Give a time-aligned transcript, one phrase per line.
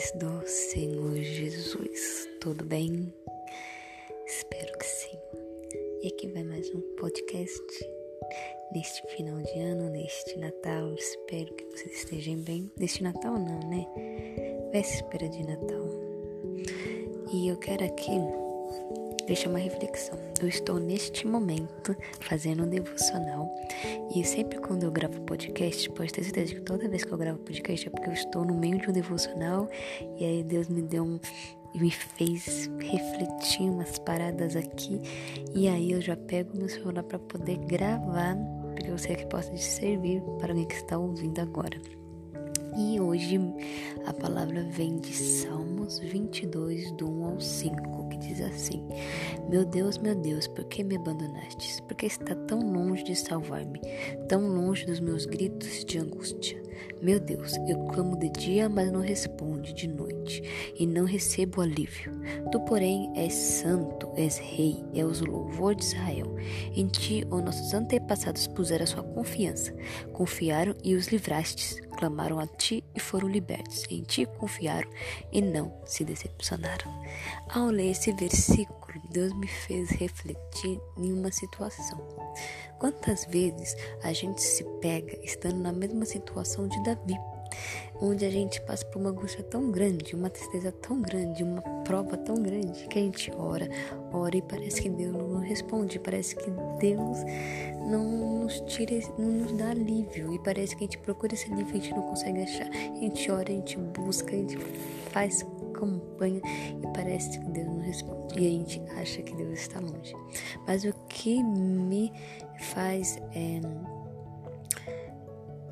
[0.00, 2.28] paz do Senhor Jesus.
[2.40, 3.12] Tudo bem?
[4.26, 5.18] Espero que sim.
[6.02, 7.60] E aqui vai mais um podcast
[8.72, 10.94] neste final de ano, neste Natal.
[10.94, 12.70] Espero que vocês estejam bem.
[12.78, 13.86] Neste Natal, não, né?
[14.72, 15.86] Véspera de Natal.
[17.34, 18.10] E eu quero aqui
[19.30, 20.18] deixar uma reflexão.
[20.42, 23.48] Eu estou neste momento fazendo um devocional
[24.12, 27.38] e sempre quando eu gravo podcast, pode ter certeza que toda vez que eu gravo
[27.38, 29.68] podcast é porque eu estou no meio de um devocional
[30.18, 31.20] e aí Deus me deu um
[31.72, 35.00] me fez refletir umas paradas aqui
[35.54, 38.36] e aí eu já pego meu celular para poder gravar,
[38.74, 41.80] porque eu sei que possa servir para alguém que está ouvindo agora.
[42.76, 43.38] E hoje
[44.06, 48.86] a palavra vem de Salmos 22, do 1 ao 5, que diz assim:
[49.48, 51.80] Meu Deus, meu Deus, por que me abandonastes?
[51.80, 53.80] Porque está tão longe de salvar-me,
[54.28, 56.60] tão longe dos meus gritos de angústia.
[57.02, 60.42] Meu Deus, eu clamo de dia, mas não responde de noite,
[60.78, 62.12] e não recebo alívio.
[62.52, 66.26] Tu, porém, és santo, és rei, és o louvor de Israel.
[66.74, 69.74] Em ti, os nossos antepassados puseram a sua confiança,
[70.12, 73.84] confiaram e os livrastes, clamaram a ti e foram libertos.
[73.90, 74.88] Em ti confiaram
[75.32, 76.90] e não se decepcionaram.
[77.48, 81.98] Ao ler esse versículo, Deus me fez refletir em uma situação.
[82.78, 87.16] Quantas vezes a gente se pega estando na mesma situação de Davi,
[88.00, 92.16] onde a gente passa por uma angústia tão grande, uma tristeza tão grande, uma prova
[92.16, 93.68] tão grande, que a gente ora,
[94.12, 97.18] ora e parece que Deus não responde, parece que Deus
[97.90, 101.74] não nos tira, não nos dá alívio, e parece que a gente procura esse alívio
[101.74, 102.68] e a gente não consegue achar.
[102.68, 104.56] A gente ora, a gente busca, a gente
[105.10, 106.40] faz campanha
[106.82, 108.38] e parece que Deus não responde.
[108.38, 110.14] E a gente acha que Deus está longe.
[110.66, 112.12] Mas o que me
[112.58, 113.60] faz é,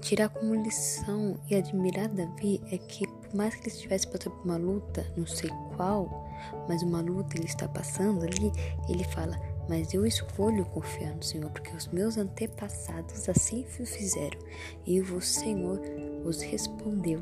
[0.00, 4.44] tirar como lição e admirar Davi é que, por mais que ele estivesse passando por
[4.44, 6.24] uma luta, não sei qual,
[6.68, 8.52] mas uma luta ele está passando ali,
[8.88, 9.36] ele fala:
[9.68, 14.38] Mas eu escolho confiar no Senhor, porque os meus antepassados assim fizeram,
[14.86, 15.80] e o Senhor
[16.24, 17.20] os respondeu,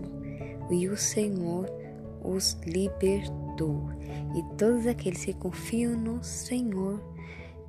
[0.70, 1.70] e o Senhor
[2.22, 3.88] os libertou.
[4.34, 7.00] E todos aqueles que confiam no Senhor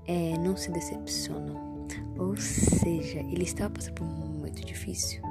[0.08, 1.86] é, não se decepcionam.
[2.18, 5.22] Ou seja, ele estava passando por um momento difícil.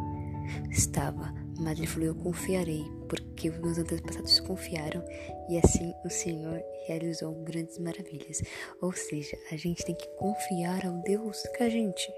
[0.71, 5.04] Estava, mas ele falou: Eu confiarei, porque os meus antepassados confiaram
[5.48, 8.42] e assim o Senhor realizou grandes maravilhas.
[8.81, 12.12] Ou seja, a gente tem que confiar ao Deus que a gente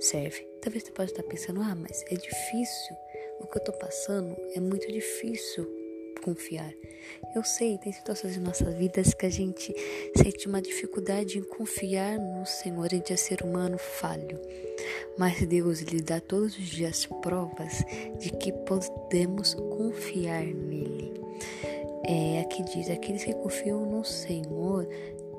[0.00, 0.46] serve.
[0.60, 2.96] Talvez você possa estar pensando: Ah, mas é difícil.
[3.40, 5.81] O que eu estou passando é muito difícil
[6.22, 6.72] confiar.
[7.34, 9.74] Eu sei, tem situações em nossas vidas que a gente
[10.16, 14.40] sente uma dificuldade em confiar no Senhor, é ser humano falho.
[15.18, 17.84] Mas Deus lhe dá todos os dias provas
[18.18, 21.12] de que podemos confiar nele.
[22.04, 24.88] É, aqui diz: aqueles que confiam no Senhor,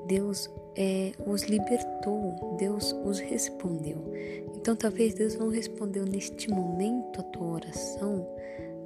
[0.06, 4.12] Deus é, os libertou, Deus os respondeu.
[4.56, 8.26] Então, talvez Deus não respondeu neste momento a tua oração,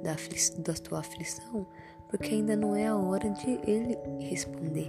[0.03, 0.15] da,
[0.59, 1.65] da tua aflição,
[2.09, 4.87] porque ainda não é a hora de ele responder.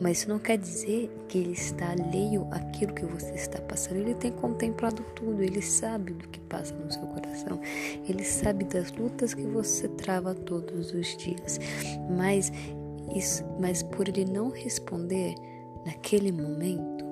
[0.00, 3.98] Mas isso não quer dizer que ele está alheio àquilo que você está passando.
[3.98, 7.60] Ele tem contemplado tudo, ele sabe do que passa no seu coração,
[8.08, 11.58] ele sabe das lutas que você trava todos os dias.
[12.16, 12.52] Mas,
[13.14, 15.34] isso, mas por ele não responder
[15.86, 17.04] naquele momento,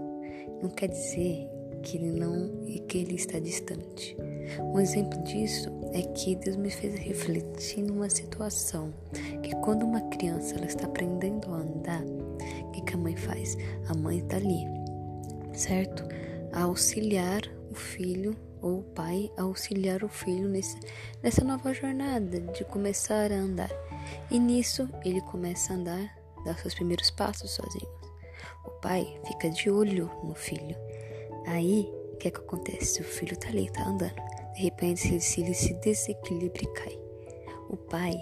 [0.63, 1.49] não quer dizer
[1.83, 4.17] que ele não que ele está distante.
[4.61, 8.93] Um exemplo disso é que Deus me fez refletir numa situação
[9.43, 13.57] que quando uma criança ela está aprendendo a andar, o que, que a mãe faz?
[13.89, 14.67] A mãe está ali,
[15.53, 16.05] certo?
[16.53, 20.79] A auxiliar o filho ou o pai a auxiliar o filho nesse,
[21.23, 23.71] nessa nova jornada de começar a andar.
[24.31, 27.91] E nisso ele começa a andar, dar seus primeiros passos sozinho.
[28.65, 30.77] O pai fica de olho no filho.
[31.47, 33.01] Aí, o que, que acontece?
[33.01, 34.32] O filho tá ali, tá andando.
[34.55, 36.99] De repente, se ele se desequilibra e cai.
[37.71, 38.15] O pai,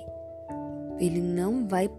[0.99, 1.91] ele não vai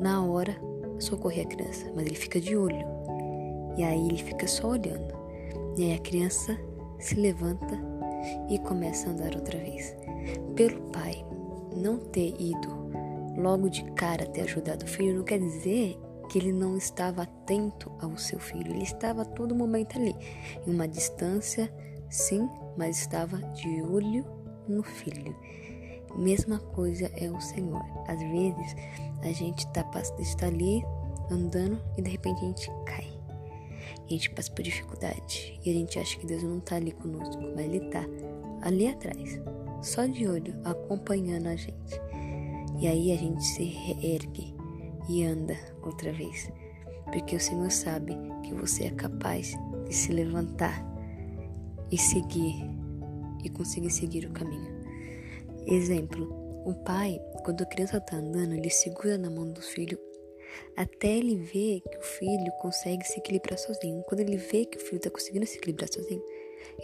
[0.00, 0.56] na hora
[0.98, 2.86] socorrer a criança, mas ele fica de olho.
[3.76, 5.14] E aí ele fica só olhando.
[5.76, 6.58] E aí a criança
[6.98, 7.78] se levanta
[8.48, 9.94] e começa a andar outra vez.
[10.54, 11.24] Pelo pai
[11.74, 12.86] não ter ido
[13.36, 15.98] logo de cara ter ajudado o filho, não quer dizer
[16.28, 18.72] que ele não estava atento ao seu filho.
[18.72, 20.14] Ele estava a todo momento ali,
[20.66, 21.72] em uma distância,
[22.08, 24.24] sim, mas estava de olho
[24.68, 25.34] no filho.
[26.16, 27.84] Mesma coisa é o Senhor.
[28.08, 28.76] Às vezes
[29.22, 29.84] a gente está
[30.18, 30.82] está ali
[31.30, 33.16] andando e de repente a gente cai.
[34.06, 35.60] A gente passa por dificuldade.
[35.64, 38.04] E a gente acha que Deus não está ali conosco, mas Ele está
[38.62, 39.40] ali atrás,
[39.82, 42.00] só de olho, acompanhando a gente.
[42.78, 44.54] E aí a gente se reergue
[45.08, 46.50] e anda outra vez.
[47.04, 49.54] Porque o Senhor sabe que você é capaz
[49.86, 50.84] de se levantar
[51.90, 52.54] e seguir
[53.44, 54.76] e conseguir seguir o caminho.
[55.66, 56.28] Exemplo:
[56.64, 59.98] o pai, quando a criança está andando, ele segura na mão do filho
[60.76, 64.02] até ele ver que o filho consegue se equilibrar sozinho.
[64.02, 66.22] Quando ele vê que o filho está conseguindo se equilibrar sozinho,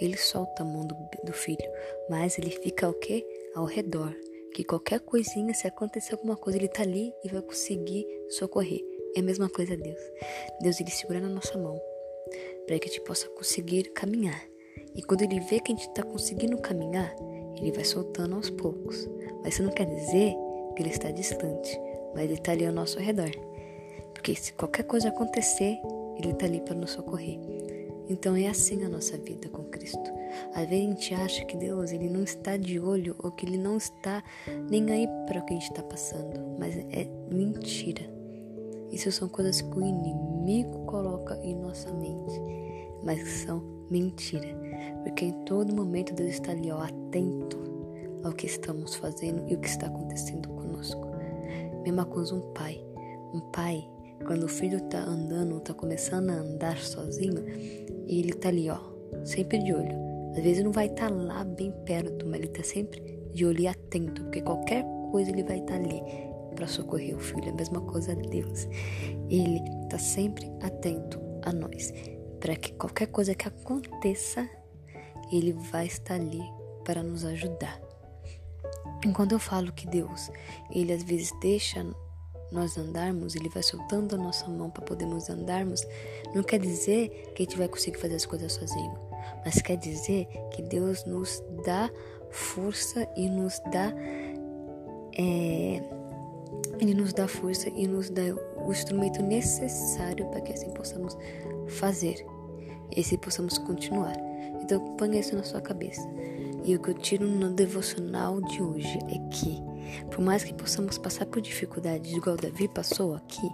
[0.01, 0.95] ele solta a mão do,
[1.25, 1.71] do filho,
[2.09, 3.27] mas ele fica o quê?
[3.55, 4.15] Ao redor.
[4.55, 8.81] Que qualquer coisinha, se acontecer alguma coisa, ele está ali e vai conseguir socorrer.
[9.17, 10.01] É a mesma coisa Deus.
[10.61, 11.81] Deus ele segura na nossa mão
[12.67, 14.52] para que a gente possa conseguir caminhar.
[14.95, 17.15] E quando ele vê que a gente está conseguindo caminhar,
[17.57, 19.09] ele vai soltando aos poucos.
[19.43, 20.35] Mas isso não quer dizer
[20.75, 21.79] que ele está distante,
[22.15, 23.31] mas ele está ali ao nosso redor.
[24.13, 25.79] Porque se qualquer coisa acontecer,
[26.17, 27.39] ele está ali para nos socorrer.
[28.09, 30.13] Então é assim a nossa vida com Cristo.
[30.55, 33.57] Às vezes a gente acha que Deus ele não está de olho ou que ele
[33.57, 34.23] não está
[34.71, 38.03] nem aí para o que a gente está passando, mas é mentira.
[38.91, 42.41] Isso são coisas que o inimigo coloca em nossa mente,
[43.03, 44.62] mas são mentira.
[45.03, 47.61] Porque em todo momento Deus está ali, ó, atento
[48.25, 51.09] ao que estamos fazendo e o que está acontecendo conosco.
[51.83, 52.85] Mesma coisa um pai.
[53.35, 53.83] Um pai,
[54.27, 57.45] quando o filho está andando, está começando a andar sozinho,
[58.07, 58.79] ele está ali, ó,
[59.25, 59.97] sempre de olho.
[60.37, 63.01] Às vezes não vai estar tá lá bem perto, mas ele está sempre
[63.33, 66.03] de olho e atento, porque qualquer coisa ele vai estar tá ali
[66.55, 67.51] para socorrer o filho.
[67.51, 68.69] A mesma coisa Deus.
[69.29, 71.93] Ele está sempre atento a nós,
[72.39, 74.49] para que qualquer coisa que aconteça,
[75.33, 76.43] ele vai estar ali
[76.85, 77.81] para nos ajudar.
[79.05, 80.31] Enquanto eu falo que Deus,
[80.71, 81.85] ele às vezes deixa
[82.53, 85.85] nós andarmos, ele vai soltando a nossa mão para podermos andarmos,
[86.35, 88.95] não quer dizer que a gente vai conseguir fazer as coisas sozinho,
[89.45, 91.91] mas quer dizer que Deus nos dá
[92.31, 93.93] força e nos dá
[95.19, 95.83] é,
[96.81, 98.23] ele nos dá força e nos dá
[98.57, 101.17] o instrumento necessário para que assim possamos
[101.69, 102.25] fazer
[102.95, 104.32] e assim possamos continuar.
[104.63, 106.03] Então ponha isso na sua cabeça.
[106.65, 109.61] E o que eu tiro no devocional de hoje é que,
[110.11, 113.51] por mais que possamos passar por dificuldades, igual Davi passou aqui,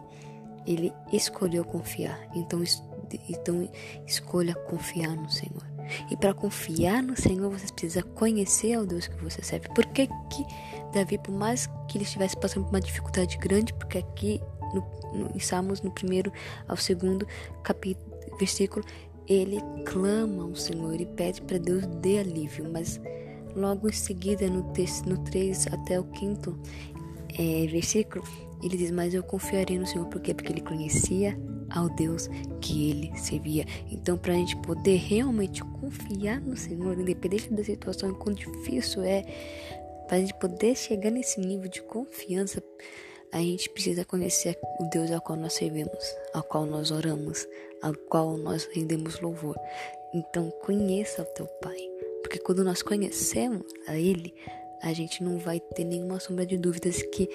[0.66, 2.20] ele escolheu confiar.
[2.34, 2.62] Então,
[3.28, 3.69] então
[4.06, 5.66] escolha confiar no Senhor.
[6.10, 9.69] E para confiar no Senhor, você precisa conhecer ao Deus que você serve.
[9.70, 10.44] Por que, que
[10.93, 14.40] Davi, por mais que ele estivesse passando por uma dificuldade grande, porque aqui
[14.75, 14.84] no,
[15.14, 16.31] no, em Salmos, no primeiro
[16.66, 17.26] ao segundo
[17.62, 18.06] capítulo,
[18.38, 18.84] versículo,
[19.28, 23.00] ele clama ao Senhor e pede para Deus dê alívio, mas
[23.54, 24.62] logo em seguida, no,
[25.06, 26.58] no 3 até o 5
[27.38, 28.25] é, versículo,
[28.62, 30.34] ele diz: Mas eu confiarei no Senhor, por quê?
[30.34, 31.38] Porque ele conhecia
[31.70, 32.28] ao Deus
[32.60, 33.66] que ele servia.
[33.90, 39.22] Então, para a gente poder realmente confiar no Senhor, independente da situação, quão difícil é,
[40.06, 42.62] para a gente poder chegar nesse nível de confiança,
[43.32, 47.46] a gente precisa conhecer o Deus ao qual nós servimos, ao qual nós oramos,
[47.82, 49.56] ao qual nós rendemos louvor.
[50.14, 51.76] Então conheça o teu Pai,
[52.22, 54.34] porque quando nós conhecemos a Ele,
[54.82, 57.28] a gente não vai ter nenhuma sombra de dúvidas que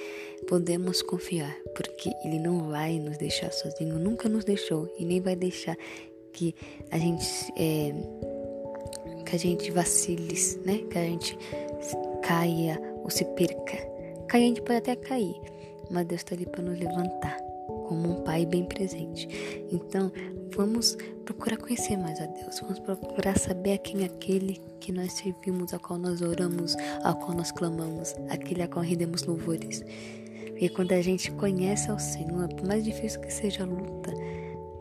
[0.47, 5.35] podemos confiar, porque Ele não vai nos deixar sozinho, nunca nos deixou e nem vai
[5.35, 5.77] deixar
[6.31, 6.55] que
[6.89, 7.25] a gente
[7.57, 7.93] é,
[9.23, 10.35] que a gente vacile,
[10.65, 10.79] né?
[10.89, 11.37] Que a gente
[12.23, 13.77] caia ou se perca.
[14.27, 15.35] Cair a gente pode até cair,
[15.91, 17.37] mas Deus está ali para nos levantar
[17.87, 19.27] como um pai bem presente.
[19.71, 20.11] Então,
[20.55, 25.13] vamos procurar conhecer mais a Deus, vamos procurar saber a quem é aquele que nós
[25.13, 29.83] servimos, a qual nós oramos, a qual nós clamamos, aquele a qual rendemos louvores.
[30.47, 34.13] Porque quando a gente conhece ao Senhor, por mais difícil que seja a luta,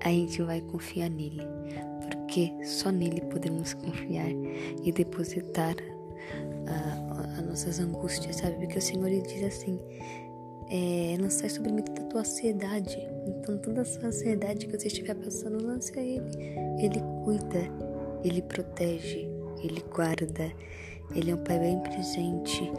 [0.00, 1.42] a gente vai confiar nele,
[2.08, 4.30] porque só nele podemos confiar
[4.84, 5.74] e depositar
[7.38, 8.56] as nossas angústias, sabe?
[8.56, 9.78] Porque o Senhor ele diz assim:
[10.70, 12.98] é, lançar sobre mim toda a tua ansiedade.
[13.26, 16.30] Então, toda a sua ansiedade que você estiver passando, lance a Ele.
[16.78, 17.70] Ele cuida,
[18.24, 19.28] Ele protege,
[19.62, 20.52] Ele guarda.
[21.14, 22.72] Ele é um pai bem presente.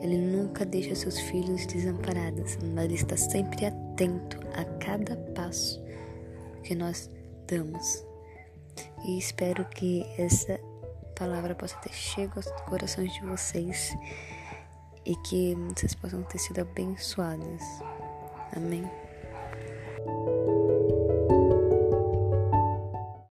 [0.00, 5.82] Ele nunca deixa seus filhos desamparados, mas ele está sempre atento a cada passo
[6.62, 7.10] que nós
[7.48, 8.04] damos.
[9.04, 10.60] E espero que essa
[11.18, 13.94] palavra possa ter chegado aos corações de vocês
[15.04, 17.62] e que vocês possam ter sido abençoadas.
[18.56, 18.88] Amém.